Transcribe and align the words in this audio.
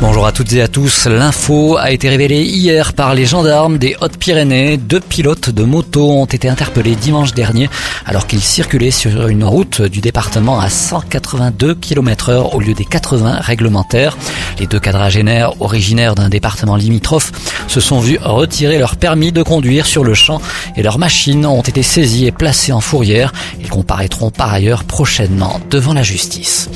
Bonjour 0.00 0.26
à 0.26 0.32
toutes 0.32 0.52
et 0.52 0.60
à 0.60 0.68
tous. 0.68 1.06
L'info 1.06 1.76
a 1.78 1.92
été 1.92 2.08
révélée 2.08 2.42
hier 2.42 2.94
par 2.94 3.14
les 3.14 3.26
gendarmes 3.26 3.78
des 3.78 3.96
Hautes-Pyrénées. 4.00 4.76
Deux 4.76 5.00
pilotes 5.00 5.50
de 5.50 5.62
moto 5.62 6.10
ont 6.10 6.24
été 6.24 6.48
interpellés 6.48 6.96
dimanche 6.96 7.32
dernier 7.32 7.70
alors 8.04 8.26
qu'ils 8.26 8.42
circulaient 8.42 8.90
sur 8.90 9.28
une 9.28 9.44
route 9.44 9.82
du 9.82 10.00
département 10.00 10.58
à 10.58 10.68
182 10.68 11.76
km 11.76 12.28
heure 12.30 12.54
au 12.54 12.60
lieu 12.60 12.74
des 12.74 12.84
80 12.84 13.38
réglementaires. 13.40 14.18
Les 14.58 14.66
deux 14.66 14.80
quadragénaires 14.80 15.60
originaires 15.62 16.16
d'un 16.16 16.28
département 16.28 16.76
limitrophe 16.76 17.32
se 17.68 17.80
sont 17.80 18.00
vus 18.00 18.18
retirer 18.20 18.78
leur 18.78 18.96
permis 18.96 19.32
de 19.32 19.42
conduire 19.42 19.86
sur 19.86 20.02
le 20.02 20.14
champ 20.14 20.40
et 20.76 20.82
leurs 20.82 20.98
machines 20.98 21.46
ont 21.46 21.62
été 21.62 21.82
saisies 21.82 22.26
et 22.26 22.32
placées 22.32 22.72
en 22.72 22.80
fourrière. 22.80 23.32
Ils 23.60 23.70
comparaîtront 23.70 24.30
par 24.30 24.52
ailleurs 24.52 24.84
prochainement 24.84 25.60
devant 25.70 25.94
la 25.94 26.02
justice. 26.02 26.68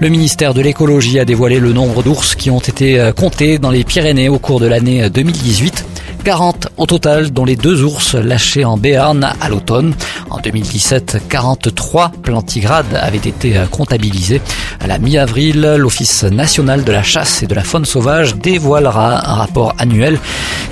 Le 0.00 0.08
ministère 0.08 0.54
de 0.54 0.60
l'écologie 0.60 1.18
a 1.18 1.24
dévoilé 1.24 1.60
le 1.60 1.72
nombre 1.72 2.02
d'ours 2.02 2.34
qui 2.34 2.50
ont 2.50 2.58
été 2.58 2.98
euh, 2.98 3.12
comptés 3.12 3.58
dans 3.58 3.70
les 3.70 3.84
Pyrénées 3.84 4.28
au 4.28 4.38
cours 4.38 4.60
de 4.60 4.66
l'année 4.66 5.08
2018. 5.08 5.84
40 6.24 6.68
au 6.78 6.86
total, 6.86 7.30
dont 7.32 7.44
les 7.44 7.54
deux 7.54 7.82
ours 7.84 8.14
lâchés 8.14 8.64
en 8.64 8.78
Béarn 8.78 9.22
à 9.40 9.48
l'automne. 9.48 9.94
En 10.30 10.38
2017, 10.38 11.18
43 11.28 12.12
plantigrades 12.22 12.94
avaient 12.94 13.18
été 13.18 13.58
euh, 13.58 13.66
comptabilisés. 13.66 14.40
À 14.80 14.86
la 14.86 14.98
mi-avril, 14.98 15.74
l'Office 15.76 16.24
national 16.24 16.82
de 16.82 16.92
la 16.92 17.02
chasse 17.02 17.42
et 17.42 17.46
de 17.46 17.54
la 17.54 17.62
faune 17.62 17.84
sauvage 17.84 18.36
dévoilera 18.36 19.30
un 19.30 19.34
rapport 19.34 19.74
annuel 19.78 20.18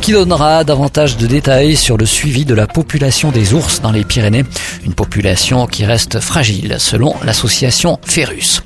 qui 0.00 0.12
donnera 0.12 0.64
davantage 0.64 1.16
de 1.16 1.26
détails 1.26 1.76
sur 1.76 1.96
le 1.96 2.06
suivi 2.06 2.44
de 2.44 2.54
la 2.54 2.66
population 2.66 3.30
des 3.30 3.52
ours 3.54 3.80
dans 3.82 3.92
les 3.92 4.04
Pyrénées, 4.04 4.44
une 4.84 4.94
population 4.94 5.66
qui 5.66 5.84
reste 5.84 6.18
fragile 6.18 6.76
selon 6.78 7.14
l'association 7.24 8.00
Ferus. 8.02 8.62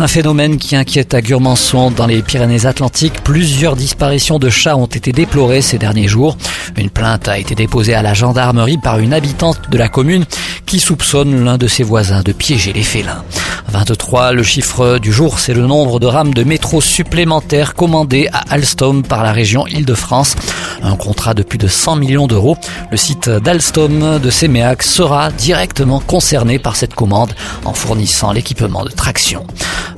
Un 0.00 0.08
phénomène 0.08 0.56
qui 0.56 0.76
inquiète 0.76 1.12
à 1.12 1.20
Gurmançon 1.20 1.90
dans 1.90 2.06
les 2.06 2.22
Pyrénées-Atlantiques. 2.22 3.22
Plusieurs 3.22 3.76
disparitions 3.76 4.38
de 4.38 4.48
chats 4.48 4.74
ont 4.74 4.86
été 4.86 5.12
déplorées 5.12 5.60
ces 5.60 5.76
derniers 5.76 6.08
jours. 6.08 6.38
Une 6.78 6.88
plainte 6.88 7.28
a 7.28 7.38
été 7.38 7.54
déposée 7.54 7.92
à 7.92 8.00
la 8.00 8.14
gendarmerie 8.14 8.78
par 8.78 8.98
une 8.98 9.12
habitante 9.12 9.60
de 9.70 9.76
la 9.76 9.90
commune 9.90 10.24
qui 10.64 10.80
soupçonne 10.80 11.44
l'un 11.44 11.58
de 11.58 11.66
ses 11.66 11.82
voisins 11.82 12.22
de 12.22 12.32
piéger 12.32 12.72
les 12.72 12.82
félins. 12.82 13.22
23, 13.68 14.32
le 14.32 14.42
chiffre 14.42 14.98
du 14.98 15.12
jour, 15.12 15.38
c'est 15.38 15.52
le 15.52 15.66
nombre 15.66 16.00
de 16.00 16.06
rames 16.06 16.32
de 16.32 16.44
métro 16.44 16.80
supplémentaires 16.80 17.74
commandées 17.74 18.26
à 18.32 18.54
Alstom 18.54 19.02
par 19.02 19.22
la 19.22 19.32
région 19.32 19.66
Île-de-France. 19.66 20.34
Un 20.82 20.96
contrat 20.96 21.34
de 21.34 21.42
plus 21.42 21.58
de 21.58 21.68
100 21.68 21.96
millions 21.96 22.26
d'euros. 22.26 22.56
Le 22.90 22.96
site 22.96 23.28
d'Alstom 23.28 24.18
de 24.18 24.30
Séméac 24.30 24.82
sera 24.82 25.30
directement 25.30 26.00
concerné 26.00 26.58
par 26.58 26.76
cette 26.76 26.94
commande 26.94 27.34
en 27.66 27.74
fournissant 27.74 28.32
l'équipement 28.32 28.84
de 28.84 28.90
traction. 28.90 29.46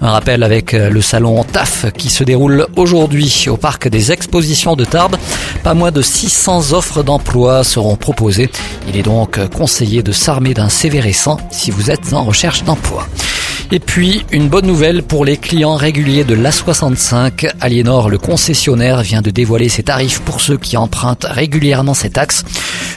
Un 0.04 0.10
rappel 0.10 0.42
avec 0.42 0.72
le 0.72 1.00
salon 1.00 1.44
TAF 1.44 1.86
qui 1.96 2.10
se 2.10 2.24
déroule 2.24 2.66
aujourd'hui 2.74 3.46
au 3.48 3.56
parc 3.56 3.86
des 3.86 4.10
expositions 4.10 4.74
de 4.74 4.84
Tarbes. 4.84 5.16
Pas 5.62 5.74
moins 5.74 5.92
de 5.92 6.02
600 6.02 6.72
offres 6.72 7.04
d'emploi 7.04 7.62
seront 7.62 7.94
proposées. 7.94 8.50
Il 8.88 8.96
est 8.96 9.04
donc 9.04 9.38
conseillé 9.50 10.02
de 10.02 10.10
s'armer 10.10 10.54
d'un 10.54 10.68
CV 10.68 10.98
récent 10.98 11.36
si 11.52 11.70
vous 11.70 11.88
êtes 11.88 12.12
en 12.14 12.24
recherche 12.24 12.64
d'emploi. 12.64 13.06
Et 13.70 13.78
puis, 13.78 14.26
une 14.32 14.48
bonne 14.48 14.66
nouvelle 14.66 15.02
pour 15.02 15.24
les 15.24 15.38
clients 15.38 15.76
réguliers 15.76 16.24
de 16.24 16.34
l'A65. 16.34 17.50
Aliénor, 17.60 18.10
le 18.10 18.18
concessionnaire, 18.18 19.00
vient 19.00 19.22
de 19.22 19.30
dévoiler 19.30 19.70
ses 19.70 19.84
tarifs 19.84 20.20
pour 20.20 20.42
ceux 20.42 20.58
qui 20.58 20.76
empruntent 20.76 21.24
régulièrement 21.24 21.94
cet 21.94 22.18
axe. 22.18 22.44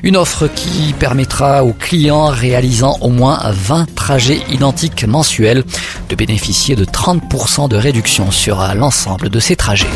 Une 0.06 0.17
offre 0.17 0.48
qui 0.48 0.94
permettra 0.94 1.66
aux 1.66 1.74
clients 1.74 2.28
réalisant 2.28 2.96
au 3.02 3.09
moins 3.09 3.40
20 3.44 3.96
trajets 3.96 4.40
identiques 4.52 5.03
mensuels 5.03 5.63
de 6.09 6.16
bénéficier 6.16 6.75
de 6.75 6.85
30% 6.85 7.68
de 7.69 7.75
réduction 7.75 8.29
sur 8.29 8.63
l'ensemble 8.75 9.29
de 9.29 9.40
ces 9.40 9.56
trajets. 9.56 9.88